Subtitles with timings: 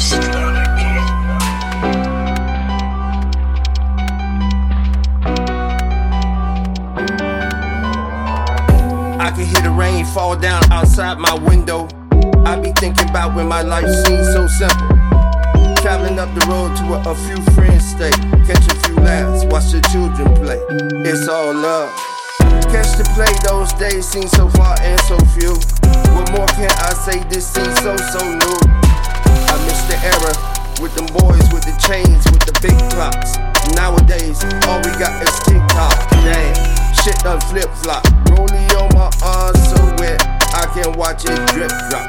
[9.34, 11.88] can hear the rain fall down outside my window.
[12.46, 14.86] I be thinking about when my life seemed so simple.
[15.82, 18.12] Traveling up the road to where a few friends stay.
[18.46, 20.60] Catch a few laughs, watch the children play.
[21.10, 21.90] It's all love.
[22.70, 25.54] Catch the play, those days seem so far and so few.
[26.14, 27.18] What more can I say?
[27.28, 28.77] This seems so, so new.
[30.04, 30.32] Era
[30.80, 33.34] with them boys with the chains, with the big clocks.
[33.74, 35.94] Nowadays, all we got is TikTok.
[36.22, 36.54] Damn,
[37.02, 38.06] shit done flip flop.
[38.30, 40.22] Rolling on my arms so wet,
[40.54, 42.06] I can watch it drip drop.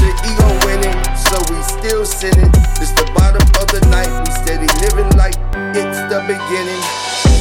[0.00, 2.52] The ego winning, so we still sinning.
[2.76, 5.36] It's the bottom of the night, we steady living like
[5.72, 6.82] it's the beginning.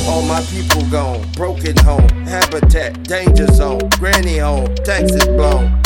[0.08, 5.81] All my people gone, broken home, habitat, danger zone, granny home, taxes blown.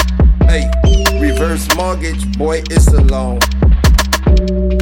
[0.45, 0.69] Hey,
[1.19, 3.39] reverse mortgage, boy, it's a loan.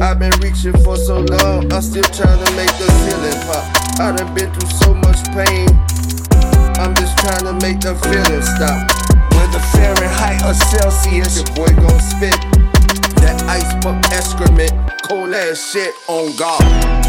[0.02, 4.00] I've been reaching for so long, I'm still trying to make the ceiling pop.
[4.00, 5.68] I done been through so much pain,
[6.82, 8.82] I'm just trying to make the feeling stop.
[9.30, 12.34] Whether Fahrenheit or Celsius, your boy gon' spit
[13.22, 14.72] that ice buck excrement,
[15.04, 17.01] cold ass shit on God.